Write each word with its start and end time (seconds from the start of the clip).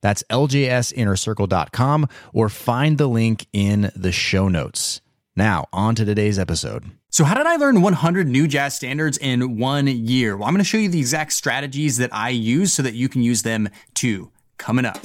That's 0.00 0.22
ljsinnercircle.com 0.30 2.08
or 2.32 2.48
find 2.48 2.98
the 2.98 3.06
link 3.06 3.46
in 3.52 3.90
the 3.94 4.12
show 4.12 4.48
notes. 4.48 5.00
Now, 5.36 5.66
on 5.72 5.94
to 5.96 6.04
today's 6.04 6.38
episode. 6.38 6.84
So, 7.10 7.24
how 7.24 7.34
did 7.34 7.46
I 7.46 7.56
learn 7.56 7.82
100 7.82 8.26
new 8.26 8.46
jazz 8.46 8.74
standards 8.74 9.18
in 9.18 9.58
one 9.58 9.86
year? 9.86 10.36
Well, 10.36 10.48
I'm 10.48 10.54
going 10.54 10.64
to 10.64 10.68
show 10.68 10.78
you 10.78 10.88
the 10.88 10.98
exact 10.98 11.32
strategies 11.32 11.98
that 11.98 12.10
I 12.12 12.30
use 12.30 12.72
so 12.72 12.82
that 12.82 12.94
you 12.94 13.08
can 13.08 13.22
use 13.22 13.42
them 13.42 13.68
too. 13.94 14.30
Coming 14.58 14.86
up. 14.86 14.98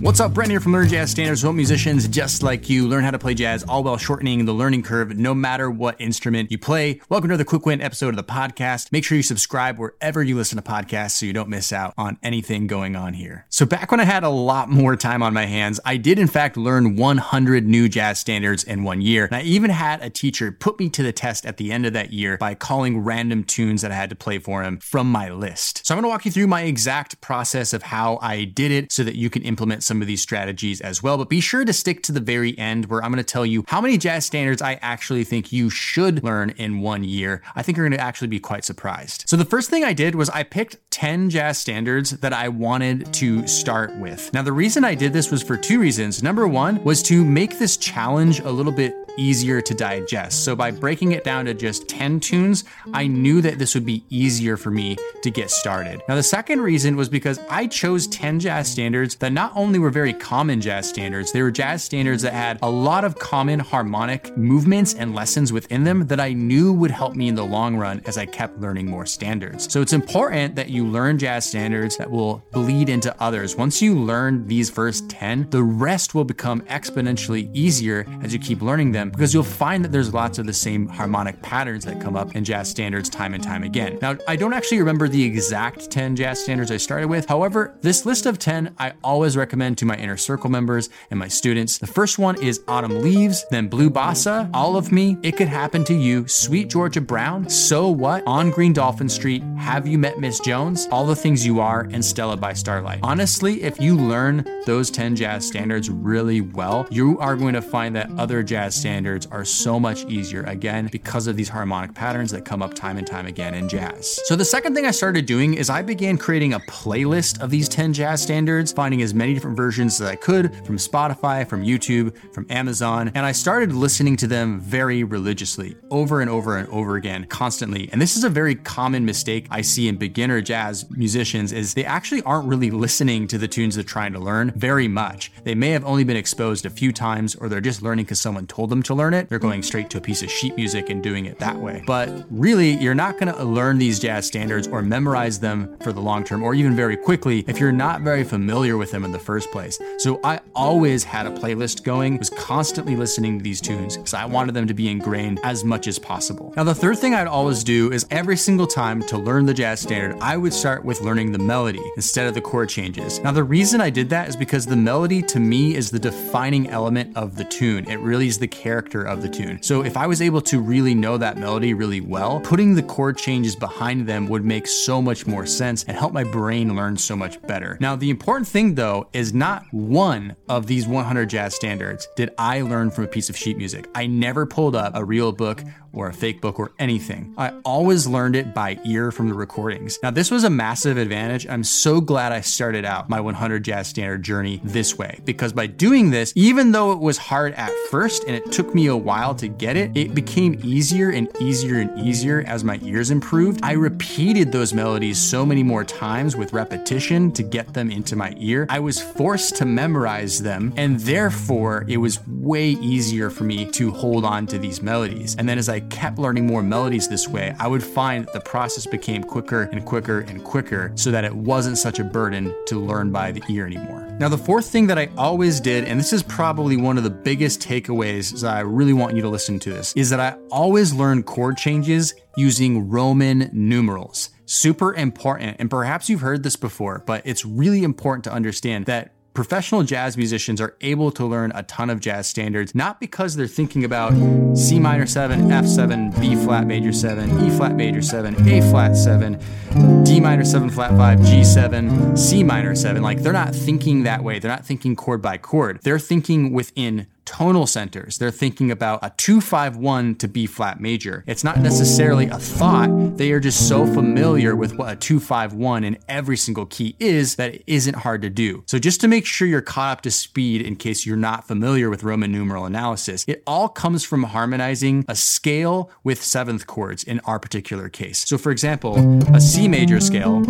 What's 0.00 0.18
up, 0.18 0.32
Brent 0.32 0.50
here 0.50 0.60
from 0.60 0.72
Learn 0.72 0.88
Jazz 0.88 1.10
Standards. 1.10 1.42
Help 1.42 1.54
musicians 1.54 2.08
just 2.08 2.42
like 2.42 2.70
you 2.70 2.88
learn 2.88 3.04
how 3.04 3.10
to 3.10 3.18
play 3.18 3.34
jazz, 3.34 3.62
all 3.64 3.84
while 3.84 3.98
shortening 3.98 4.46
the 4.46 4.54
learning 4.54 4.82
curve, 4.82 5.14
no 5.18 5.34
matter 5.34 5.70
what 5.70 6.00
instrument 6.00 6.50
you 6.50 6.56
play. 6.56 7.02
Welcome 7.10 7.28
to 7.28 7.36
the 7.36 7.44
Quick 7.44 7.66
Win 7.66 7.82
episode 7.82 8.08
of 8.08 8.16
the 8.16 8.24
podcast. 8.24 8.92
Make 8.92 9.04
sure 9.04 9.16
you 9.16 9.22
subscribe 9.22 9.78
wherever 9.78 10.22
you 10.22 10.36
listen 10.36 10.56
to 10.56 10.62
podcasts 10.62 11.10
so 11.10 11.26
you 11.26 11.34
don't 11.34 11.50
miss 11.50 11.70
out 11.70 11.92
on 11.98 12.16
anything 12.22 12.66
going 12.66 12.96
on 12.96 13.12
here. 13.12 13.44
So, 13.50 13.66
back 13.66 13.90
when 13.90 14.00
I 14.00 14.04
had 14.04 14.24
a 14.24 14.30
lot 14.30 14.70
more 14.70 14.96
time 14.96 15.22
on 15.22 15.34
my 15.34 15.44
hands, 15.44 15.78
I 15.84 15.98
did 15.98 16.18
in 16.18 16.28
fact 16.28 16.56
learn 16.56 16.96
100 16.96 17.66
new 17.66 17.86
jazz 17.86 18.18
standards 18.18 18.64
in 18.64 18.84
one 18.84 19.02
year. 19.02 19.26
And 19.26 19.36
I 19.36 19.42
even 19.42 19.68
had 19.68 20.02
a 20.02 20.08
teacher 20.08 20.50
put 20.50 20.78
me 20.78 20.88
to 20.88 21.02
the 21.02 21.12
test 21.12 21.44
at 21.44 21.58
the 21.58 21.70
end 21.70 21.84
of 21.84 21.92
that 21.92 22.10
year 22.10 22.38
by 22.38 22.54
calling 22.54 23.00
random 23.00 23.44
tunes 23.44 23.82
that 23.82 23.92
I 23.92 23.96
had 23.96 24.08
to 24.08 24.16
play 24.16 24.38
for 24.38 24.62
him 24.62 24.78
from 24.78 25.12
my 25.12 25.28
list. 25.28 25.86
So, 25.86 25.94
I'm 25.94 25.96
going 25.96 26.10
to 26.10 26.14
walk 26.14 26.24
you 26.24 26.32
through 26.32 26.46
my 26.46 26.62
exact 26.62 27.20
process 27.20 27.74
of 27.74 27.82
how 27.82 28.18
I 28.22 28.44
did 28.44 28.70
it 28.70 28.92
so 28.92 29.04
that 29.04 29.16
you 29.16 29.28
can 29.28 29.42
implement 29.42 29.84
some 29.90 30.00
of 30.00 30.06
these 30.06 30.22
strategies 30.22 30.80
as 30.80 31.02
well. 31.02 31.18
But 31.18 31.28
be 31.28 31.40
sure 31.40 31.64
to 31.64 31.72
stick 31.72 32.04
to 32.04 32.12
the 32.12 32.20
very 32.20 32.56
end 32.56 32.86
where 32.86 33.02
I'm 33.02 33.10
going 33.10 33.24
to 33.24 33.24
tell 33.24 33.44
you 33.44 33.64
how 33.66 33.80
many 33.80 33.98
jazz 33.98 34.24
standards 34.24 34.62
I 34.62 34.74
actually 34.74 35.24
think 35.24 35.50
you 35.50 35.68
should 35.68 36.22
learn 36.22 36.50
in 36.50 36.80
one 36.80 37.02
year. 37.02 37.42
I 37.56 37.62
think 37.62 37.76
you're 37.76 37.88
going 37.88 37.98
to 37.98 38.04
actually 38.04 38.28
be 38.28 38.38
quite 38.38 38.64
surprised. 38.64 39.24
So 39.26 39.36
the 39.36 39.44
first 39.44 39.68
thing 39.68 39.82
I 39.82 39.92
did 39.92 40.14
was 40.14 40.30
I 40.30 40.44
picked 40.44 40.78
10 40.92 41.28
jazz 41.30 41.58
standards 41.58 42.12
that 42.12 42.32
I 42.32 42.46
wanted 42.46 43.12
to 43.14 43.48
start 43.48 43.92
with. 43.96 44.32
Now, 44.32 44.42
the 44.42 44.52
reason 44.52 44.84
I 44.84 44.94
did 44.94 45.12
this 45.12 45.32
was 45.32 45.42
for 45.42 45.56
two 45.56 45.80
reasons. 45.80 46.22
Number 46.22 46.46
one 46.46 46.84
was 46.84 47.02
to 47.04 47.24
make 47.24 47.58
this 47.58 47.76
challenge 47.76 48.38
a 48.38 48.50
little 48.50 48.70
bit 48.70 48.94
easier 49.16 49.60
to 49.60 49.74
digest. 49.74 50.44
So 50.44 50.54
by 50.56 50.70
breaking 50.70 51.12
it 51.12 51.24
down 51.24 51.44
to 51.46 51.54
just 51.54 51.88
10 51.88 52.20
tunes, 52.20 52.64
I 52.92 53.06
knew 53.06 53.40
that 53.42 53.58
this 53.58 53.74
would 53.74 53.86
be 53.86 54.04
easier 54.08 54.56
for 54.56 54.70
me 54.70 54.96
to 55.22 55.30
get 55.30 55.50
started. 55.50 56.02
Now, 56.08 56.14
the 56.14 56.22
second 56.22 56.60
reason 56.60 56.96
was 56.96 57.08
because 57.08 57.38
I 57.50 57.66
chose 57.66 58.06
10 58.06 58.40
jazz 58.40 58.70
standards 58.70 59.16
that 59.16 59.32
not 59.32 59.52
only 59.54 59.78
were 59.78 59.90
very 59.90 60.12
common 60.12 60.60
jazz 60.60 60.88
standards, 60.88 61.32
they 61.32 61.42
were 61.42 61.50
jazz 61.50 61.84
standards 61.84 62.22
that 62.22 62.32
had 62.32 62.58
a 62.62 62.70
lot 62.70 63.04
of 63.04 63.18
common 63.18 63.60
harmonic 63.60 64.36
movements 64.36 64.94
and 64.94 65.14
lessons 65.14 65.52
within 65.52 65.84
them 65.84 66.06
that 66.06 66.20
I 66.20 66.32
knew 66.32 66.72
would 66.72 66.90
help 66.90 67.14
me 67.14 67.28
in 67.28 67.34
the 67.34 67.44
long 67.44 67.76
run 67.76 68.02
as 68.06 68.18
I 68.18 68.26
kept 68.26 68.58
learning 68.58 68.86
more 68.88 69.06
standards. 69.06 69.70
So 69.72 69.80
it's 69.80 69.92
important 69.92 70.56
that 70.56 70.70
you 70.70 70.86
learn 70.86 71.18
jazz 71.18 71.46
standards 71.46 71.96
that 71.96 72.10
will 72.10 72.42
bleed 72.52 72.88
into 72.88 73.14
others. 73.20 73.56
Once 73.56 73.82
you 73.82 73.94
learn 73.94 74.46
these 74.46 74.70
first 74.70 75.08
10, 75.10 75.50
the 75.50 75.62
rest 75.62 76.14
will 76.14 76.24
become 76.24 76.60
exponentially 76.62 77.50
easier 77.54 78.06
as 78.22 78.32
you 78.32 78.38
keep 78.38 78.62
learning 78.62 78.92
them 78.92 79.09
because 79.10 79.34
you'll 79.34 79.42
find 79.42 79.84
that 79.84 79.92
there's 79.92 80.12
lots 80.14 80.38
of 80.38 80.46
the 80.46 80.52
same 80.52 80.88
harmonic 80.88 81.40
patterns 81.42 81.84
that 81.84 82.00
come 82.00 82.16
up 82.16 82.34
in 82.36 82.44
jazz 82.44 82.68
standards 82.68 83.08
time 83.08 83.34
and 83.34 83.42
time 83.42 83.62
again. 83.62 83.98
Now, 84.00 84.16
I 84.28 84.36
don't 84.36 84.52
actually 84.52 84.78
remember 84.78 85.08
the 85.08 85.22
exact 85.22 85.90
10 85.90 86.16
jazz 86.16 86.42
standards 86.42 86.70
I 86.70 86.76
started 86.76 87.08
with. 87.08 87.26
However, 87.26 87.74
this 87.80 88.06
list 88.06 88.26
of 88.26 88.38
10 88.38 88.74
I 88.78 88.92
always 89.02 89.36
recommend 89.36 89.78
to 89.78 89.84
my 89.86 89.96
inner 89.96 90.16
circle 90.16 90.50
members 90.50 90.90
and 91.10 91.18
my 91.18 91.28
students. 91.28 91.78
The 91.78 91.86
first 91.86 92.18
one 92.18 92.40
is 92.40 92.62
Autumn 92.68 93.02
Leaves, 93.02 93.44
then 93.50 93.68
Blue 93.68 93.90
Bossa, 93.90 94.50
All 94.54 94.76
of 94.76 94.92
Me, 94.92 95.16
It 95.22 95.36
Could 95.36 95.48
Happen 95.48 95.84
to 95.84 95.94
You, 95.94 96.28
Sweet 96.28 96.68
Georgia 96.68 97.00
Brown, 97.00 97.48
So 97.48 97.88
What, 97.88 98.22
On 98.26 98.50
Green 98.50 98.72
Dolphin 98.72 99.08
Street, 99.08 99.42
Have 99.58 99.86
You 99.86 99.98
Met 99.98 100.20
Miss 100.20 100.40
Jones, 100.40 100.88
All 100.90 101.06
the 101.06 101.16
Things 101.16 101.44
You 101.44 101.60
Are, 101.60 101.88
and 101.92 102.04
Stella 102.04 102.36
by 102.36 102.52
Starlight. 102.52 103.00
Honestly, 103.02 103.62
if 103.62 103.80
you 103.80 103.96
learn 103.96 104.44
those 104.66 104.90
10 104.90 105.16
jazz 105.16 105.46
standards 105.46 105.90
really 105.90 106.40
well, 106.40 106.86
you 106.90 107.18
are 107.18 107.36
going 107.36 107.54
to 107.54 107.62
find 107.62 107.96
that 107.96 108.10
other 108.18 108.42
jazz 108.42 108.74
standards 108.74 108.89
standards 108.90 109.28
are 109.30 109.44
so 109.44 109.78
much 109.78 110.04
easier, 110.06 110.42
again, 110.42 110.88
because 110.90 111.28
of 111.28 111.36
these 111.36 111.48
harmonic 111.48 111.94
patterns 111.94 112.32
that 112.32 112.44
come 112.44 112.60
up 112.60 112.74
time 112.74 112.98
and 112.98 113.06
time 113.06 113.24
again 113.24 113.54
in 113.54 113.68
jazz. 113.68 114.18
So 114.24 114.34
the 114.34 114.44
second 114.44 114.74
thing 114.74 114.84
I 114.84 114.90
started 114.90 115.26
doing 115.26 115.54
is 115.54 115.70
I 115.70 115.80
began 115.80 116.18
creating 116.18 116.54
a 116.54 116.60
playlist 116.60 117.40
of 117.40 117.50
these 117.50 117.68
10 117.68 117.92
jazz 117.92 118.20
standards, 118.20 118.72
finding 118.72 119.00
as 119.00 119.14
many 119.14 119.32
different 119.32 119.56
versions 119.56 120.00
as 120.00 120.08
I 120.08 120.16
could 120.16 120.66
from 120.66 120.76
Spotify, 120.76 121.46
from 121.46 121.64
YouTube, 121.64 122.16
from 122.34 122.46
Amazon, 122.50 123.12
and 123.14 123.24
I 123.24 123.30
started 123.30 123.72
listening 123.72 124.16
to 124.16 124.26
them 124.26 124.58
very 124.58 125.04
religiously, 125.04 125.76
over 125.92 126.20
and 126.20 126.28
over 126.28 126.56
and 126.56 126.68
over 126.70 126.96
again, 126.96 127.26
constantly. 127.26 127.88
And 127.92 128.02
this 128.02 128.16
is 128.16 128.24
a 128.24 128.28
very 128.28 128.56
common 128.56 129.04
mistake 129.04 129.46
I 129.52 129.60
see 129.60 129.86
in 129.86 129.98
beginner 129.98 130.40
jazz 130.40 130.90
musicians 130.90 131.52
is 131.52 131.74
they 131.74 131.84
actually 131.84 132.22
aren't 132.22 132.48
really 132.48 132.72
listening 132.72 133.28
to 133.28 133.38
the 133.38 133.46
tunes 133.46 133.76
they're 133.76 133.84
trying 133.84 134.14
to 134.14 134.18
learn 134.18 134.50
very 134.56 134.88
much. 134.88 135.30
They 135.44 135.54
may 135.54 135.70
have 135.70 135.84
only 135.84 136.02
been 136.02 136.16
exposed 136.16 136.66
a 136.66 136.70
few 136.70 136.92
times 136.92 137.36
or 137.36 137.48
they're 137.48 137.60
just 137.60 137.82
learning 137.82 138.06
because 138.06 138.20
someone 138.20 138.48
told 138.48 138.68
them 138.70 138.79
to 138.84 138.94
learn 138.94 139.14
it, 139.14 139.28
they're 139.28 139.38
going 139.38 139.62
straight 139.62 139.90
to 139.90 139.98
a 139.98 140.00
piece 140.00 140.22
of 140.22 140.30
sheet 140.30 140.56
music 140.56 140.90
and 140.90 141.02
doing 141.02 141.26
it 141.26 141.38
that 141.38 141.56
way. 141.56 141.82
But 141.86 142.26
really, 142.30 142.72
you're 142.72 142.94
not 142.94 143.18
going 143.18 143.32
to 143.32 143.44
learn 143.44 143.78
these 143.78 143.98
jazz 143.98 144.26
standards 144.26 144.68
or 144.68 144.82
memorize 144.82 145.38
them 145.40 145.76
for 145.82 145.92
the 145.92 146.00
long 146.00 146.24
term 146.24 146.42
or 146.42 146.54
even 146.54 146.74
very 146.74 146.96
quickly 146.96 147.44
if 147.46 147.58
you're 147.58 147.72
not 147.72 148.02
very 148.02 148.24
familiar 148.24 148.76
with 148.76 148.90
them 148.90 149.04
in 149.04 149.12
the 149.12 149.18
first 149.18 149.50
place. 149.50 149.78
So 149.98 150.20
I 150.24 150.40
always 150.54 151.04
had 151.04 151.26
a 151.26 151.30
playlist 151.30 151.84
going, 151.84 152.18
was 152.18 152.30
constantly 152.30 152.96
listening 152.96 153.38
to 153.38 153.44
these 153.44 153.60
tunes 153.60 153.96
because 153.96 154.14
I 154.14 154.24
wanted 154.24 154.54
them 154.54 154.66
to 154.66 154.74
be 154.74 154.88
ingrained 154.88 155.40
as 155.44 155.64
much 155.64 155.86
as 155.86 155.98
possible. 155.98 156.52
Now, 156.56 156.64
the 156.64 156.74
third 156.74 156.98
thing 156.98 157.14
I'd 157.14 157.26
always 157.26 157.62
do 157.62 157.92
is 157.92 158.06
every 158.10 158.36
single 158.36 158.66
time 158.66 159.02
to 159.04 159.18
learn 159.18 159.46
the 159.46 159.54
jazz 159.54 159.80
standard, 159.80 160.18
I 160.20 160.36
would 160.36 160.52
start 160.52 160.84
with 160.84 161.00
learning 161.00 161.32
the 161.32 161.38
melody 161.38 161.82
instead 161.96 162.26
of 162.26 162.34
the 162.34 162.40
chord 162.40 162.68
changes. 162.68 163.20
Now, 163.20 163.32
the 163.32 163.44
reason 163.44 163.80
I 163.80 163.90
did 163.90 164.08
that 164.10 164.28
is 164.28 164.36
because 164.36 164.66
the 164.66 164.76
melody 164.76 165.22
to 165.22 165.40
me 165.40 165.74
is 165.74 165.90
the 165.90 165.98
defining 165.98 166.68
element 166.68 167.16
of 167.16 167.36
the 167.36 167.44
tune. 167.44 167.88
It 167.88 167.98
really 168.00 168.26
is 168.26 168.38
the 168.38 168.48
character 168.48 168.69
character 168.70 169.02
of 169.02 169.20
the 169.20 169.28
tune. 169.28 169.60
So 169.62 169.84
if 169.84 169.96
I 169.96 170.06
was 170.06 170.22
able 170.22 170.40
to 170.42 170.60
really 170.60 170.94
know 170.94 171.18
that 171.18 171.36
melody 171.36 171.74
really 171.74 172.00
well, 172.00 172.38
putting 172.38 172.72
the 172.72 172.84
chord 172.84 173.18
changes 173.18 173.56
behind 173.56 174.06
them 174.06 174.28
would 174.28 174.44
make 174.44 174.68
so 174.68 175.02
much 175.02 175.26
more 175.26 175.44
sense 175.44 175.82
and 175.88 175.96
help 175.96 176.12
my 176.12 176.22
brain 176.22 176.76
learn 176.76 176.96
so 176.96 177.16
much 177.16 177.42
better. 177.42 177.76
Now, 177.80 177.96
the 177.96 178.10
important 178.10 178.46
thing 178.46 178.76
though 178.76 179.08
is 179.12 179.34
not 179.34 179.64
one 179.72 180.36
of 180.48 180.68
these 180.68 180.86
100 180.86 181.28
jazz 181.28 181.56
standards 181.56 182.06
did 182.14 182.30
I 182.38 182.60
learn 182.60 182.92
from 182.92 183.02
a 183.02 183.08
piece 183.08 183.28
of 183.28 183.36
sheet 183.36 183.56
music. 183.56 183.88
I 183.92 184.06
never 184.06 184.46
pulled 184.46 184.76
up 184.76 184.92
a 184.94 185.04
real 185.04 185.32
book 185.32 185.64
or 185.92 186.08
a 186.08 186.12
fake 186.12 186.40
book 186.40 186.58
or 186.58 186.72
anything. 186.78 187.34
I 187.36 187.52
always 187.64 188.06
learned 188.06 188.36
it 188.36 188.54
by 188.54 188.78
ear 188.84 189.10
from 189.10 189.28
the 189.28 189.34
recordings. 189.34 189.98
Now, 190.02 190.10
this 190.10 190.30
was 190.30 190.44
a 190.44 190.50
massive 190.50 190.96
advantage. 190.96 191.46
I'm 191.48 191.64
so 191.64 192.00
glad 192.00 192.32
I 192.32 192.40
started 192.42 192.84
out 192.84 193.08
my 193.08 193.20
100 193.20 193.64
jazz 193.64 193.88
standard 193.88 194.22
journey 194.22 194.60
this 194.62 194.96
way 194.96 195.18
because 195.24 195.52
by 195.52 195.66
doing 195.66 196.10
this, 196.10 196.32
even 196.36 196.72
though 196.72 196.92
it 196.92 197.00
was 197.00 197.18
hard 197.18 197.54
at 197.54 197.72
first 197.90 198.24
and 198.24 198.36
it 198.36 198.52
took 198.52 198.59
me 198.74 198.86
a 198.86 198.96
while 198.96 199.34
to 199.34 199.48
get 199.48 199.76
it, 199.76 199.90
it 199.96 200.14
became 200.14 200.58
easier 200.62 201.10
and 201.10 201.28
easier 201.40 201.80
and 201.80 201.98
easier 201.98 202.44
as 202.46 202.62
my 202.62 202.78
ears 202.82 203.10
improved. 203.10 203.60
I 203.62 203.72
repeated 203.72 204.52
those 204.52 204.72
melodies 204.72 205.18
so 205.18 205.44
many 205.44 205.62
more 205.62 205.84
times 205.84 206.36
with 206.36 206.52
repetition 206.52 207.32
to 207.32 207.42
get 207.42 207.72
them 207.74 207.90
into 207.90 208.16
my 208.16 208.34
ear. 208.38 208.66
I 208.68 208.80
was 208.80 209.00
forced 209.00 209.56
to 209.56 209.64
memorize 209.64 210.42
them, 210.42 210.72
and 210.76 211.00
therefore 211.00 211.84
it 211.88 211.96
was 211.96 212.20
way 212.26 212.70
easier 212.70 213.30
for 213.30 213.44
me 213.44 213.64
to 213.72 213.90
hold 213.90 214.24
on 214.24 214.46
to 214.48 214.58
these 214.58 214.82
melodies. 214.82 215.36
And 215.36 215.48
then 215.48 215.58
as 215.58 215.68
I 215.68 215.80
kept 215.80 216.18
learning 216.18 216.46
more 216.46 216.62
melodies 216.62 217.08
this 217.08 217.26
way, 217.28 217.54
I 217.58 217.66
would 217.66 217.82
find 217.82 218.26
that 218.26 218.32
the 218.32 218.40
process 218.40 218.86
became 218.86 219.24
quicker 219.24 219.62
and 219.72 219.84
quicker 219.84 220.20
and 220.20 220.44
quicker 220.44 220.92
so 220.94 221.10
that 221.10 221.24
it 221.24 221.34
wasn't 221.34 221.78
such 221.78 221.98
a 221.98 222.04
burden 222.04 222.54
to 222.66 222.78
learn 222.78 223.10
by 223.10 223.32
the 223.32 223.42
ear 223.48 223.66
anymore. 223.66 224.06
Now, 224.20 224.28
the 224.28 224.36
fourth 224.36 224.66
thing 224.66 224.86
that 224.88 224.98
I 224.98 225.08
always 225.16 225.60
did, 225.60 225.84
and 225.84 225.98
this 225.98 226.12
is 226.12 226.22
probably 226.22 226.76
one 226.76 226.98
of 226.98 227.04
the 227.04 227.10
biggest 227.10 227.60
takeaways 227.60 228.34
that 228.50 228.56
I 228.56 228.60
really 228.60 228.92
want 228.92 229.14
you 229.14 229.22
to 229.22 229.28
listen 229.28 229.60
to 229.60 229.70
this, 229.70 229.92
is 229.94 230.10
that 230.10 230.18
I 230.18 230.36
always 230.50 230.92
learn 230.92 231.22
chord 231.22 231.56
changes 231.56 232.14
using 232.36 232.90
Roman 232.90 233.48
numerals. 233.52 234.30
Super 234.46 234.92
important. 234.94 235.56
And 235.60 235.70
perhaps 235.70 236.08
you've 236.08 236.20
heard 236.20 236.42
this 236.42 236.56
before, 236.56 237.04
but 237.06 237.22
it's 237.24 237.44
really 237.44 237.84
important 237.84 238.24
to 238.24 238.32
understand 238.32 238.86
that 238.86 239.12
professional 239.32 239.84
jazz 239.84 240.16
musicians 240.16 240.60
are 240.60 240.76
able 240.80 241.12
to 241.12 241.24
learn 241.24 241.52
a 241.54 241.62
ton 241.62 241.88
of 241.88 242.00
jazz 242.00 242.28
standards, 242.28 242.74
not 242.74 242.98
because 242.98 243.36
they're 243.36 243.46
thinking 243.46 243.84
about 243.84 244.12
C 244.56 244.80
minor 244.80 245.06
7, 245.06 245.42
F7, 245.42 246.20
B 246.20 246.34
flat 246.34 246.66
major 246.66 246.92
7, 246.92 247.46
E 247.46 247.50
flat 247.56 247.76
major 247.76 248.02
7, 248.02 248.48
A 248.48 248.60
flat 248.70 248.96
7, 248.96 250.02
D 250.02 250.18
minor 250.18 250.44
7 250.44 250.68
flat 250.68 250.90
5, 250.96 251.20
G7, 251.20 252.18
C 252.18 252.42
minor 252.42 252.74
7. 252.74 253.00
Like 253.00 253.22
they're 253.22 253.32
not 253.32 253.54
thinking 253.54 254.02
that 254.02 254.24
way. 254.24 254.40
They're 254.40 254.50
not 254.50 254.66
thinking 254.66 254.96
chord 254.96 255.22
by 255.22 255.38
chord. 255.38 255.78
They're 255.84 256.00
thinking 256.00 256.52
within 256.52 257.06
tonal 257.24 257.66
centers. 257.66 258.18
They're 258.18 258.30
thinking 258.30 258.70
about 258.70 259.00
a 259.02 259.12
251 259.16 260.16
to 260.16 260.28
B 260.28 260.46
flat 260.46 260.80
major. 260.80 261.24
It's 261.26 261.44
not 261.44 261.58
necessarily 261.58 262.26
a 262.26 262.38
thought. 262.38 263.16
They 263.16 263.32
are 263.32 263.40
just 263.40 263.68
so 263.68 263.86
familiar 263.86 264.56
with 264.56 264.76
what 264.76 264.92
a 264.92 264.96
251 264.96 265.84
in 265.84 265.98
every 266.08 266.36
single 266.36 266.66
key 266.66 266.96
is 266.98 267.36
that 267.36 267.54
it 267.54 267.64
isn't 267.66 267.96
hard 267.96 268.22
to 268.22 268.30
do. 268.30 268.62
So 268.66 268.78
just 268.78 269.00
to 269.02 269.08
make 269.08 269.26
sure 269.26 269.46
you're 269.46 269.60
caught 269.60 269.98
up 269.98 270.00
to 270.02 270.10
speed 270.10 270.62
in 270.62 270.76
case 270.76 271.06
you're 271.06 271.16
not 271.16 271.46
familiar 271.46 271.90
with 271.90 272.04
Roman 272.04 272.32
numeral 272.32 272.64
analysis, 272.64 273.24
it 273.26 273.42
all 273.46 273.68
comes 273.68 274.04
from 274.04 274.24
harmonizing 274.24 275.04
a 275.08 275.16
scale 275.16 275.90
with 276.04 276.22
seventh 276.22 276.66
chords 276.66 277.04
in 277.04 277.20
our 277.20 277.38
particular 277.38 277.88
case. 277.88 278.26
So 278.26 278.38
for 278.38 278.50
example, 278.50 278.98
a 279.34 279.40
C 279.40 279.68
major 279.68 280.00
scale 280.00 280.42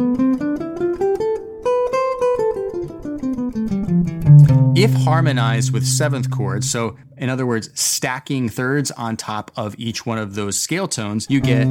if 4.77 4.93
harmonized 4.93 5.73
with 5.73 5.87
seventh 5.87 6.31
chords, 6.31 6.71
so 6.71 6.97
in 7.17 7.29
other 7.29 7.47
words, 7.47 7.71
stacking 7.79 8.49
thirds 8.49 8.91
on 8.93 9.17
top 9.17 9.51
of 9.57 9.75
each 9.79 10.07
one 10.07 10.19
of 10.19 10.35
those 10.35 10.59
scale 10.59 10.89
tones, 10.89 11.27
you 11.29 11.41
get 11.41 11.67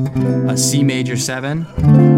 a 0.47 0.55
C 0.57 0.83
major 0.83 1.17
7, 1.17 1.65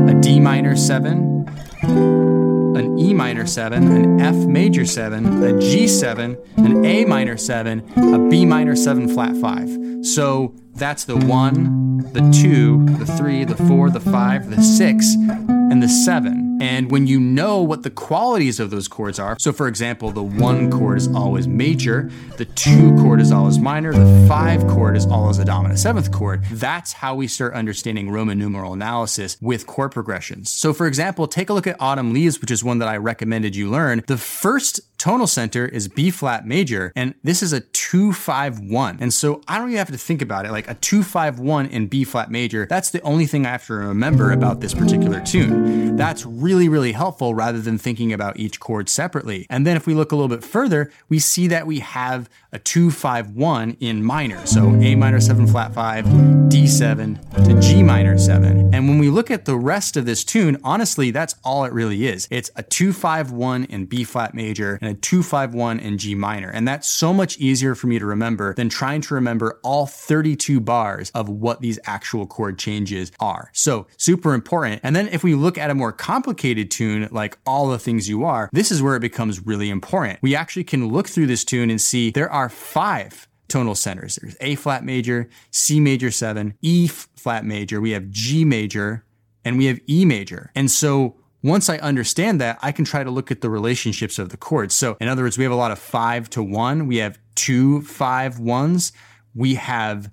a 0.09 0.19
D 0.21 0.39
minor 0.39 0.75
7, 0.75 1.47
an 1.83 2.99
E 2.99 3.13
minor 3.13 3.47
7, 3.47 3.83
an 3.83 4.21
F 4.21 4.35
major 4.35 4.85
7, 4.85 5.25
a 5.25 5.53
G7, 5.53 6.57
an 6.57 6.85
A 6.85 7.05
minor 7.05 7.37
7, 7.37 7.91
a 8.13 8.29
B 8.29 8.45
minor 8.45 8.75
7 8.75 9.07
flat 9.07 9.35
5. 9.37 10.05
So 10.05 10.53
that's 10.75 11.05
the 11.05 11.15
1, 11.15 12.13
the 12.13 12.31
2, 12.41 12.85
the 12.97 13.05
3, 13.05 13.45
the 13.45 13.55
4, 13.55 13.89
the 13.91 13.99
5, 13.99 14.49
the 14.55 14.61
6, 14.61 15.13
and 15.15 15.81
the 15.81 15.87
7. 15.87 16.50
And 16.61 16.91
when 16.91 17.07
you 17.07 17.19
know 17.19 17.61
what 17.61 17.81
the 17.81 17.89
qualities 17.89 18.59
of 18.59 18.69
those 18.69 18.87
chords 18.87 19.17
are, 19.17 19.35
so 19.39 19.51
for 19.51 19.67
example, 19.67 20.11
the 20.11 20.21
1 20.21 20.69
chord 20.69 20.99
is 20.99 21.07
always 21.07 21.47
major, 21.47 22.11
the 22.37 22.45
2 22.45 22.97
chord 22.97 23.19
is 23.19 23.31
always 23.31 23.57
minor, 23.57 23.91
the 23.91 24.27
5 24.27 24.67
chord 24.67 24.95
is 24.95 25.07
always 25.07 25.39
a 25.39 25.45
dominant 25.45 25.79
7th 25.79 26.11
chord, 26.11 26.43
that's 26.51 26.93
how 26.93 27.15
we 27.15 27.27
start 27.27 27.55
understanding 27.55 28.11
Roman 28.11 28.37
numeral 28.37 28.73
analysis 28.73 29.37
with 29.41 29.65
chord 29.65 29.91
progressions. 29.91 30.51
So 30.51 30.71
for 30.71 30.85
example, 30.85 31.27
take 31.27 31.49
a 31.49 31.53
look 31.53 31.65
at 31.65 31.77
Autumn 31.79 32.13
Leaves, 32.13 32.39
which 32.39 32.51
is 32.51 32.63
one 32.63 32.77
that 32.77 32.87
I 32.87 32.97
recommended 32.97 33.55
you 33.55 33.67
learn. 33.69 34.03
The 34.05 34.17
first 34.17 34.81
tonal 34.99 35.25
center 35.25 35.65
is 35.65 35.87
B 35.87 36.11
flat 36.11 36.45
major, 36.45 36.93
and 36.95 37.15
this 37.23 37.41
is 37.41 37.53
a 37.53 37.61
251. 37.61 38.99
And 39.01 39.11
so 39.11 39.41
I 39.47 39.57
don't 39.57 39.69
even 39.69 39.79
have 39.79 39.89
to 39.89 39.97
think 39.97 40.21
about 40.21 40.45
it. 40.45 40.51
Like 40.51 40.69
a 40.69 40.75
251 40.75 41.65
in 41.67 41.87
B 41.87 42.03
flat 42.03 42.29
major, 42.29 42.67
that's 42.69 42.91
the 42.91 43.01
only 43.01 43.25
thing 43.25 43.47
I 43.47 43.49
have 43.49 43.65
to 43.65 43.73
remember 43.73 44.31
about 44.31 44.61
this 44.61 44.75
particular 44.75 45.19
tune. 45.19 45.95
That's 45.95 46.23
really, 46.23 46.50
really 46.51 46.67
really 46.67 46.91
helpful 46.91 47.33
rather 47.33 47.61
than 47.61 47.77
thinking 47.77 48.11
about 48.11 48.37
each 48.37 48.59
chord 48.59 48.89
separately. 48.89 49.47
And 49.49 49.65
then 49.65 49.77
if 49.77 49.87
we 49.87 49.93
look 49.93 50.11
a 50.11 50.15
little 50.17 50.27
bit 50.27 50.43
further, 50.43 50.91
we 51.07 51.17
see 51.17 51.47
that 51.47 51.65
we 51.65 51.79
have 51.79 52.29
a 52.51 52.59
251 52.59 53.77
in 53.79 54.03
minor. 54.03 54.45
So 54.45 54.75
A 54.81 54.95
minor 54.95 55.21
7 55.21 55.47
flat 55.47 55.73
5, 55.73 56.03
D7 56.03 57.45
to 57.45 57.61
G 57.61 57.81
minor 57.83 58.17
7. 58.17 58.73
And 58.73 58.89
when 58.89 58.99
we 58.99 59.09
look 59.09 59.31
at 59.31 59.45
the 59.45 59.55
rest 59.55 59.95
of 59.95 60.05
this 60.05 60.25
tune, 60.25 60.57
honestly, 60.61 61.09
that's 61.11 61.35
all 61.45 61.63
it 61.63 61.71
really 61.71 62.05
is. 62.05 62.27
It's 62.29 62.51
a 62.57 62.63
251 62.63 63.63
in 63.65 63.85
B 63.85 64.03
flat 64.03 64.33
major 64.33 64.77
and 64.81 64.91
a 64.91 64.99
251 64.99 65.79
in 65.79 65.97
G 65.97 66.15
minor. 66.15 66.49
And 66.49 66.67
that's 66.67 66.89
so 66.89 67.13
much 67.13 67.37
easier 67.37 67.75
for 67.75 67.87
me 67.87 67.97
to 67.97 68.05
remember 68.05 68.53
than 68.55 68.67
trying 68.67 68.99
to 69.01 69.13
remember 69.13 69.57
all 69.63 69.85
32 69.85 70.59
bars 70.59 71.11
of 71.11 71.29
what 71.29 71.61
these 71.61 71.79
actual 71.85 72.27
chord 72.27 72.59
changes 72.59 73.13
are. 73.21 73.51
So 73.53 73.87
super 73.95 74.33
important. 74.33 74.81
And 74.83 74.93
then 74.93 75.07
if 75.07 75.23
we 75.23 75.33
look 75.33 75.57
at 75.57 75.69
a 75.69 75.75
more 75.75 75.93
complicated 75.93 76.40
tune, 76.69 77.07
like 77.11 77.37
All 77.45 77.67
the 77.67 77.79
Things 77.79 78.09
You 78.09 78.23
Are, 78.25 78.49
this 78.51 78.71
is 78.71 78.81
where 78.81 78.95
it 78.95 79.01
becomes 79.01 79.45
really 79.45 79.69
important. 79.69 80.19
We 80.21 80.35
actually 80.35 80.63
can 80.63 80.87
look 80.89 81.07
through 81.07 81.27
this 81.27 81.43
tune 81.43 81.69
and 81.69 81.79
see 81.79 82.11
there 82.11 82.31
are 82.31 82.49
five 82.49 83.27
tonal 83.47 83.75
centers. 83.75 84.17
There's 84.21 84.37
A 84.41 84.55
flat 84.55 84.83
major, 84.83 85.29
C 85.51 85.79
major 85.79 86.11
7, 86.11 86.53
E 86.61 86.87
flat 86.87 87.45
major, 87.45 87.81
we 87.81 87.91
have 87.91 88.09
G 88.09 88.45
major, 88.45 89.05
and 89.43 89.57
we 89.57 89.65
have 89.65 89.79
E 89.89 90.05
major. 90.05 90.51
And 90.55 90.71
so 90.71 91.15
once 91.43 91.69
I 91.69 91.77
understand 91.77 92.39
that, 92.39 92.59
I 92.61 92.71
can 92.71 92.85
try 92.85 93.03
to 93.03 93.11
look 93.11 93.31
at 93.31 93.41
the 93.41 93.49
relationships 93.49 94.19
of 94.19 94.29
the 94.29 94.37
chords. 94.37 94.75
So, 94.75 94.95
in 94.99 95.07
other 95.07 95.23
words, 95.23 95.37
we 95.37 95.43
have 95.43 95.51
a 95.51 95.55
lot 95.55 95.71
of 95.71 95.79
five 95.79 96.29
to 96.31 96.43
one. 96.43 96.87
We 96.87 96.97
have 96.97 97.17
two 97.35 97.81
five 97.81 98.39
ones. 98.39 98.91
We 99.33 99.55
have 99.55 100.11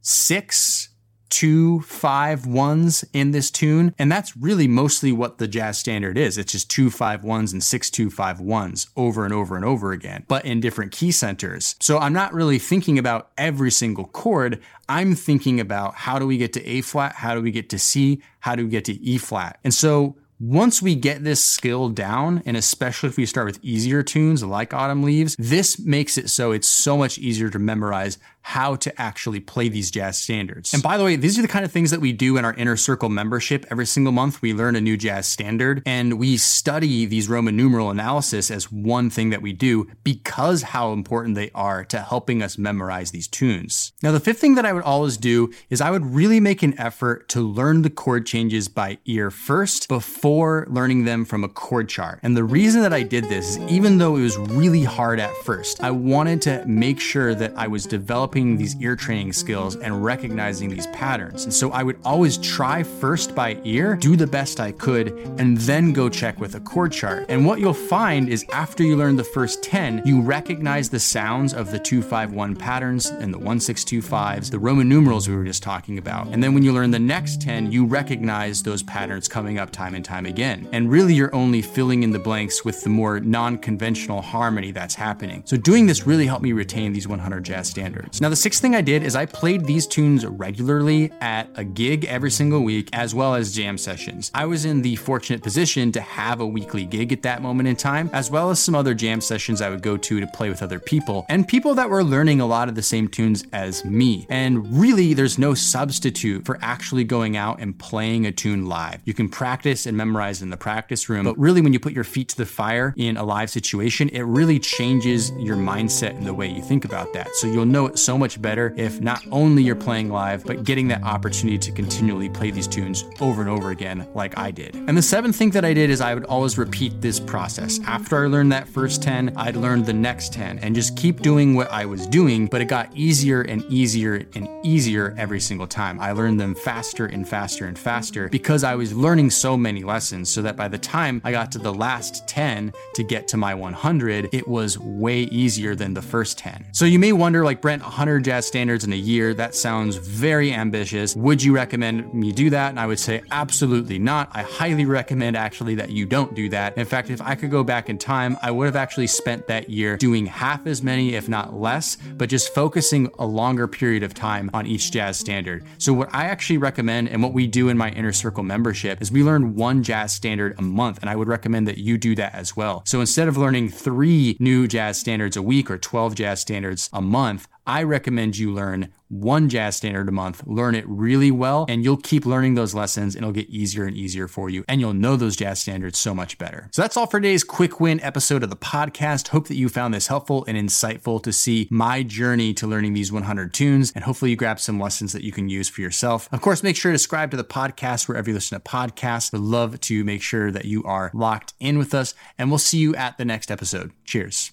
six 0.00 0.88
two 1.32 1.80
five 1.80 2.46
ones 2.46 3.04
in 3.14 3.30
this 3.30 3.50
tune. 3.50 3.94
And 3.98 4.12
that's 4.12 4.36
really 4.36 4.68
mostly 4.68 5.12
what 5.12 5.38
the 5.38 5.48
jazz 5.48 5.78
standard 5.78 6.18
is. 6.18 6.36
It's 6.36 6.52
just 6.52 6.70
two 6.70 6.90
five 6.90 7.24
ones 7.24 7.54
and 7.54 7.64
six 7.64 7.88
two 7.88 8.10
five 8.10 8.38
ones 8.38 8.88
over 8.96 9.24
and 9.24 9.32
over 9.32 9.56
and 9.56 9.64
over 9.64 9.92
again, 9.92 10.24
but 10.28 10.44
in 10.44 10.60
different 10.60 10.92
key 10.92 11.10
centers. 11.10 11.74
So 11.80 11.98
I'm 11.98 12.12
not 12.12 12.34
really 12.34 12.58
thinking 12.58 12.98
about 12.98 13.30
every 13.38 13.70
single 13.70 14.04
chord. 14.04 14.60
I'm 14.90 15.14
thinking 15.14 15.58
about 15.58 15.94
how 15.94 16.18
do 16.18 16.26
we 16.26 16.36
get 16.36 16.52
to 16.52 16.66
A 16.68 16.82
flat? 16.82 17.14
How 17.14 17.34
do 17.34 17.40
we 17.40 17.50
get 17.50 17.70
to 17.70 17.78
C? 17.78 18.20
How 18.40 18.54
do 18.54 18.64
we 18.64 18.70
get 18.70 18.84
to 18.84 19.00
E 19.00 19.16
flat? 19.16 19.58
And 19.64 19.72
so 19.72 20.16
once 20.42 20.82
we 20.82 20.96
get 20.96 21.22
this 21.22 21.44
skill 21.44 21.88
down, 21.88 22.42
and 22.44 22.56
especially 22.56 23.08
if 23.08 23.16
we 23.16 23.24
start 23.24 23.46
with 23.46 23.60
easier 23.62 24.02
tunes 24.02 24.42
like 24.42 24.74
Autumn 24.74 25.04
Leaves, 25.04 25.36
this 25.38 25.78
makes 25.78 26.18
it 26.18 26.28
so 26.28 26.50
it's 26.50 26.66
so 26.66 26.96
much 26.96 27.16
easier 27.16 27.48
to 27.48 27.60
memorize 27.60 28.18
how 28.42 28.76
to 28.76 29.00
actually 29.00 29.40
play 29.40 29.68
these 29.68 29.90
jazz 29.90 30.18
standards. 30.18 30.72
And 30.72 30.82
by 30.82 30.96
the 30.96 31.04
way, 31.04 31.16
these 31.16 31.38
are 31.38 31.42
the 31.42 31.48
kind 31.48 31.64
of 31.64 31.72
things 31.72 31.90
that 31.90 32.00
we 32.00 32.12
do 32.12 32.36
in 32.36 32.44
our 32.44 32.54
inner 32.54 32.76
circle 32.76 33.08
membership. 33.08 33.66
Every 33.70 33.86
single 33.86 34.12
month, 34.12 34.42
we 34.42 34.52
learn 34.52 34.76
a 34.76 34.80
new 34.80 34.96
jazz 34.96 35.26
standard 35.26 35.82
and 35.86 36.18
we 36.18 36.36
study 36.36 37.06
these 37.06 37.28
Roman 37.28 37.56
numeral 37.56 37.90
analysis 37.90 38.50
as 38.50 38.72
one 38.72 39.10
thing 39.10 39.30
that 39.30 39.42
we 39.42 39.52
do 39.52 39.88
because 40.02 40.62
how 40.62 40.92
important 40.92 41.34
they 41.34 41.50
are 41.54 41.84
to 41.84 42.00
helping 42.00 42.42
us 42.42 42.58
memorize 42.58 43.10
these 43.10 43.28
tunes. 43.28 43.92
Now, 44.02 44.12
the 44.12 44.20
fifth 44.20 44.38
thing 44.38 44.54
that 44.54 44.66
I 44.66 44.72
would 44.72 44.84
always 44.84 45.16
do 45.16 45.52
is 45.70 45.80
I 45.80 45.90
would 45.90 46.06
really 46.06 46.40
make 46.40 46.62
an 46.62 46.78
effort 46.78 47.28
to 47.30 47.40
learn 47.40 47.82
the 47.82 47.90
chord 47.90 48.26
changes 48.26 48.68
by 48.68 48.98
ear 49.04 49.30
first 49.30 49.88
before 49.88 50.66
learning 50.68 51.04
them 51.04 51.24
from 51.24 51.44
a 51.44 51.48
chord 51.48 51.88
chart. 51.88 52.20
And 52.22 52.36
the 52.36 52.44
reason 52.44 52.82
that 52.82 52.92
I 52.92 53.02
did 53.02 53.24
this 53.24 53.42
is 53.42 53.58
even 53.70 53.98
though 53.98 54.16
it 54.16 54.22
was 54.22 54.38
really 54.38 54.84
hard 54.84 55.18
at 55.18 55.34
first, 55.38 55.82
I 55.82 55.90
wanted 55.90 56.40
to 56.42 56.64
make 56.66 57.00
sure 57.00 57.34
that 57.34 57.52
I 57.56 57.66
was 57.66 57.86
developing 57.86 58.31
developing 58.32 58.56
these 58.56 58.80
ear 58.80 58.96
training 58.96 59.32
skills 59.32 59.76
and 59.76 60.02
recognizing 60.02 60.70
these 60.70 60.86
patterns. 60.88 61.44
And 61.44 61.52
so 61.52 61.70
I 61.70 61.82
would 61.82 61.98
always 62.04 62.38
try 62.38 62.82
first 62.82 63.34
by 63.34 63.58
ear, 63.64 63.96
do 63.96 64.16
the 64.16 64.26
best 64.26 64.58
I 64.58 64.72
could, 64.72 65.08
and 65.38 65.58
then 65.58 65.92
go 65.92 66.08
check 66.08 66.40
with 66.40 66.54
a 66.54 66.60
chord 66.60 66.92
chart. 66.92 67.26
And 67.28 67.44
what 67.44 67.60
you'll 67.60 67.74
find 67.74 68.30
is 68.30 68.44
after 68.50 68.82
you 68.84 68.96
learn 68.96 69.16
the 69.16 69.24
first 69.24 69.62
10, 69.62 70.02
you 70.06 70.22
recognize 70.22 70.88
the 70.88 70.98
sounds 70.98 71.52
of 71.52 71.70
the 71.70 71.78
251 71.78 72.56
patterns 72.56 73.06
and 73.06 73.34
the 73.34 73.38
1625s, 73.38 74.50
the 74.50 74.58
Roman 74.58 74.88
numerals 74.88 75.28
we 75.28 75.36
were 75.36 75.44
just 75.44 75.62
talking 75.62 75.98
about. 75.98 76.28
And 76.28 76.42
then 76.42 76.54
when 76.54 76.62
you 76.62 76.72
learn 76.72 76.90
the 76.90 76.98
next 76.98 77.42
10, 77.42 77.70
you 77.70 77.84
recognize 77.84 78.62
those 78.62 78.82
patterns 78.82 79.28
coming 79.28 79.58
up 79.58 79.70
time 79.70 79.94
and 79.94 80.04
time 80.04 80.24
again. 80.24 80.68
And 80.72 80.90
really, 80.90 81.14
you're 81.14 81.34
only 81.34 81.60
filling 81.60 82.02
in 82.02 82.12
the 82.12 82.18
blanks 82.18 82.64
with 82.64 82.82
the 82.82 82.88
more 82.88 83.20
non 83.20 83.58
conventional 83.58 84.22
harmony 84.22 84.70
that's 84.70 84.94
happening. 84.94 85.42
So 85.44 85.56
doing 85.58 85.86
this 85.86 86.06
really 86.06 86.26
helped 86.26 86.42
me 86.42 86.52
retain 86.52 86.94
these 86.94 87.06
100 87.06 87.44
jazz 87.44 87.68
standards. 87.68 88.21
Now, 88.22 88.28
the 88.28 88.36
sixth 88.36 88.62
thing 88.62 88.76
I 88.76 88.82
did 88.82 89.02
is 89.02 89.16
I 89.16 89.26
played 89.26 89.64
these 89.64 89.84
tunes 89.84 90.24
regularly 90.24 91.10
at 91.20 91.48
a 91.56 91.64
gig 91.64 92.04
every 92.04 92.30
single 92.30 92.60
week, 92.60 92.88
as 92.92 93.16
well 93.16 93.34
as 93.34 93.52
jam 93.52 93.76
sessions. 93.76 94.30
I 94.32 94.46
was 94.46 94.64
in 94.64 94.80
the 94.80 94.94
fortunate 94.94 95.42
position 95.42 95.90
to 95.90 96.00
have 96.00 96.38
a 96.38 96.46
weekly 96.46 96.84
gig 96.84 97.12
at 97.12 97.22
that 97.22 97.42
moment 97.42 97.68
in 97.68 97.74
time, 97.74 98.08
as 98.12 98.30
well 98.30 98.50
as 98.50 98.60
some 98.60 98.76
other 98.76 98.94
jam 98.94 99.20
sessions 99.20 99.60
I 99.60 99.70
would 99.70 99.82
go 99.82 99.96
to 99.96 100.20
to 100.20 100.26
play 100.28 100.48
with 100.48 100.62
other 100.62 100.78
people, 100.78 101.26
and 101.28 101.48
people 101.48 101.74
that 101.74 101.90
were 101.90 102.04
learning 102.04 102.40
a 102.40 102.46
lot 102.46 102.68
of 102.68 102.76
the 102.76 102.82
same 102.82 103.08
tunes 103.08 103.44
as 103.52 103.84
me. 103.84 104.24
And 104.30 104.72
really, 104.72 105.14
there's 105.14 105.36
no 105.36 105.52
substitute 105.52 106.46
for 106.46 106.60
actually 106.62 107.02
going 107.02 107.36
out 107.36 107.58
and 107.58 107.76
playing 107.76 108.26
a 108.26 108.30
tune 108.30 108.66
live. 108.66 109.00
You 109.04 109.14
can 109.14 109.28
practice 109.28 109.84
and 109.84 109.96
memorize 109.96 110.42
in 110.42 110.50
the 110.50 110.56
practice 110.56 111.08
room, 111.08 111.24
but 111.24 111.36
really, 111.36 111.60
when 111.60 111.72
you 111.72 111.80
put 111.80 111.92
your 111.92 112.04
feet 112.04 112.28
to 112.28 112.36
the 112.36 112.46
fire 112.46 112.94
in 112.96 113.16
a 113.16 113.24
live 113.24 113.50
situation, 113.50 114.10
it 114.10 114.22
really 114.22 114.60
changes 114.60 115.32
your 115.32 115.56
mindset 115.56 116.10
and 116.10 116.24
the 116.24 116.32
way 116.32 116.46
you 116.46 116.62
think 116.62 116.84
about 116.84 117.12
that. 117.14 117.34
So 117.34 117.48
you'll 117.48 117.66
know 117.66 117.86
it 117.86 117.98
so 117.98 118.11
so 118.12 118.18
much 118.18 118.42
better 118.42 118.74
if 118.76 119.00
not 119.00 119.24
only 119.30 119.62
you're 119.62 119.74
playing 119.74 120.10
live, 120.10 120.44
but 120.44 120.64
getting 120.64 120.86
that 120.86 121.02
opportunity 121.02 121.56
to 121.56 121.72
continually 121.72 122.28
play 122.28 122.50
these 122.50 122.68
tunes 122.68 123.06
over 123.22 123.40
and 123.40 123.48
over 123.48 123.70
again, 123.70 124.06
like 124.12 124.36
I 124.36 124.50
did. 124.50 124.74
And 124.74 124.94
the 124.94 125.00
seventh 125.00 125.34
thing 125.34 125.48
that 125.52 125.64
I 125.64 125.72
did 125.72 125.88
is 125.88 126.02
I 126.02 126.12
would 126.12 126.26
always 126.26 126.58
repeat 126.58 127.00
this 127.00 127.18
process. 127.18 127.80
After 127.86 128.22
I 128.22 128.28
learned 128.28 128.52
that 128.52 128.68
first 128.68 129.02
10, 129.02 129.32
I'd 129.34 129.56
learn 129.56 129.82
the 129.82 129.94
next 129.94 130.34
10 130.34 130.58
and 130.58 130.74
just 130.74 130.94
keep 130.94 131.22
doing 131.22 131.54
what 131.54 131.72
I 131.72 131.86
was 131.86 132.06
doing, 132.06 132.48
but 132.48 132.60
it 132.60 132.66
got 132.66 132.94
easier 132.94 133.40
and 133.40 133.64
easier 133.70 134.26
and 134.34 134.46
easier 134.62 135.14
every 135.16 135.40
single 135.40 135.66
time. 135.66 135.98
I 135.98 136.12
learned 136.12 136.38
them 136.38 136.54
faster 136.54 137.06
and 137.06 137.26
faster 137.26 137.64
and 137.64 137.78
faster 137.78 138.28
because 138.28 138.62
I 138.62 138.74
was 138.74 138.92
learning 138.92 139.30
so 139.30 139.56
many 139.56 139.84
lessons 139.84 140.28
so 140.28 140.42
that 140.42 140.54
by 140.54 140.68
the 140.68 140.76
time 140.76 141.22
I 141.24 141.32
got 141.32 141.50
to 141.52 141.58
the 141.58 141.72
last 141.72 142.28
10 142.28 142.74
to 142.92 143.02
get 143.02 143.26
to 143.28 143.38
my 143.38 143.54
100, 143.54 144.28
it 144.34 144.46
was 144.46 144.78
way 144.78 145.20
easier 145.22 145.74
than 145.74 145.94
the 145.94 146.02
first 146.02 146.36
10. 146.36 146.66
So 146.72 146.84
you 146.84 146.98
may 146.98 147.14
wonder, 147.14 147.42
like, 147.42 147.62
Brent, 147.62 147.80
100 148.02 148.24
jazz 148.24 148.44
standards 148.48 148.82
in 148.82 148.92
a 148.92 148.96
year, 148.96 149.32
that 149.32 149.54
sounds 149.54 149.94
very 149.94 150.52
ambitious. 150.52 151.14
Would 151.14 151.40
you 151.40 151.54
recommend 151.54 152.12
me 152.12 152.32
do 152.32 152.50
that? 152.50 152.70
And 152.70 152.80
I 152.80 152.84
would 152.88 152.98
say, 152.98 153.22
absolutely 153.30 154.00
not. 154.00 154.28
I 154.32 154.42
highly 154.42 154.86
recommend 154.86 155.36
actually 155.36 155.76
that 155.76 155.90
you 155.90 156.04
don't 156.04 156.34
do 156.34 156.48
that. 156.48 156.76
In 156.76 156.84
fact, 156.84 157.10
if 157.10 157.22
I 157.22 157.36
could 157.36 157.52
go 157.52 157.62
back 157.62 157.88
in 157.88 157.98
time, 157.98 158.36
I 158.42 158.50
would 158.50 158.66
have 158.66 158.74
actually 158.74 159.06
spent 159.06 159.46
that 159.46 159.70
year 159.70 159.96
doing 159.98 160.26
half 160.26 160.66
as 160.66 160.82
many, 160.82 161.14
if 161.14 161.28
not 161.28 161.54
less, 161.54 161.96
but 162.16 162.28
just 162.28 162.52
focusing 162.52 163.08
a 163.20 163.24
longer 163.24 163.68
period 163.68 164.02
of 164.02 164.14
time 164.14 164.50
on 164.52 164.66
each 164.66 164.90
jazz 164.90 165.16
standard. 165.16 165.64
So, 165.78 165.92
what 165.92 166.12
I 166.12 166.24
actually 166.24 166.58
recommend 166.58 167.08
and 167.08 167.22
what 167.22 167.32
we 167.32 167.46
do 167.46 167.68
in 167.68 167.78
my 167.78 167.90
Inner 167.90 168.12
Circle 168.12 168.42
membership 168.42 169.00
is 169.00 169.12
we 169.12 169.22
learn 169.22 169.54
one 169.54 169.84
jazz 169.84 170.12
standard 170.12 170.58
a 170.58 170.62
month, 170.62 170.98
and 171.02 171.08
I 171.08 171.14
would 171.14 171.28
recommend 171.28 171.68
that 171.68 171.78
you 171.78 171.98
do 171.98 172.16
that 172.16 172.34
as 172.34 172.56
well. 172.56 172.82
So, 172.84 172.98
instead 172.98 173.28
of 173.28 173.36
learning 173.36 173.68
three 173.68 174.36
new 174.40 174.66
jazz 174.66 174.98
standards 174.98 175.36
a 175.36 175.42
week 175.42 175.70
or 175.70 175.78
12 175.78 176.16
jazz 176.16 176.40
standards 176.40 176.90
a 176.92 177.00
month, 177.00 177.46
I 177.66 177.82
recommend 177.84 178.38
you 178.38 178.52
learn 178.52 178.92
one 179.08 179.50
jazz 179.50 179.76
standard 179.76 180.08
a 180.08 180.12
month, 180.12 180.42
learn 180.46 180.74
it 180.74 180.88
really 180.88 181.30
well, 181.30 181.66
and 181.68 181.84
you'll 181.84 181.98
keep 181.98 182.24
learning 182.24 182.54
those 182.54 182.74
lessons 182.74 183.14
and 183.14 183.22
it'll 183.22 183.32
get 183.32 183.48
easier 183.50 183.84
and 183.84 183.94
easier 183.94 184.26
for 184.26 184.48
you. 184.48 184.64
And 184.68 184.80
you'll 184.80 184.94
know 184.94 185.16
those 185.16 185.36
jazz 185.36 185.60
standards 185.60 185.98
so 185.98 186.14
much 186.14 186.38
better. 186.38 186.70
So 186.72 186.80
that's 186.80 186.96
all 186.96 187.06
for 187.06 187.20
today's 187.20 187.44
quick 187.44 187.78
win 187.78 188.00
episode 188.00 188.42
of 188.42 188.48
the 188.48 188.56
podcast. 188.56 189.28
Hope 189.28 189.48
that 189.48 189.56
you 189.56 189.68
found 189.68 189.92
this 189.92 190.06
helpful 190.06 190.44
and 190.48 190.56
insightful 190.56 191.22
to 191.22 191.32
see 191.32 191.68
my 191.70 192.02
journey 192.02 192.54
to 192.54 192.66
learning 192.66 192.94
these 192.94 193.12
100 193.12 193.52
tunes. 193.52 193.92
And 193.94 194.04
hopefully 194.04 194.30
you 194.30 194.36
grab 194.36 194.58
some 194.58 194.80
lessons 194.80 195.12
that 195.12 195.22
you 195.22 195.32
can 195.32 195.48
use 195.50 195.68
for 195.68 195.82
yourself. 195.82 196.28
Of 196.32 196.40
course, 196.40 196.62
make 196.62 196.76
sure 196.76 196.92
to 196.92 196.98
subscribe 196.98 197.30
to 197.32 197.36
the 197.36 197.44
podcast 197.44 198.08
wherever 198.08 198.30
you 198.30 198.34
listen 198.34 198.58
to 198.58 198.64
podcasts. 198.64 199.32
We'd 199.32 199.40
love 199.40 199.78
to 199.80 200.04
make 200.04 200.22
sure 200.22 200.50
that 200.50 200.64
you 200.64 200.82
are 200.84 201.10
locked 201.12 201.52
in 201.60 201.76
with 201.76 201.92
us. 201.92 202.14
And 202.38 202.50
we'll 202.50 202.58
see 202.58 202.78
you 202.78 202.94
at 202.94 203.18
the 203.18 203.24
next 203.26 203.50
episode. 203.50 203.92
Cheers. 204.04 204.52